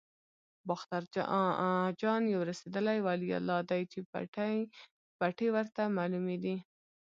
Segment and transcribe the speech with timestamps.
[0.67, 1.03] باختر
[1.67, 3.99] اجان یو رسېدلی ولي الله دی چې
[5.19, 6.55] پټې ورته معلومې دي.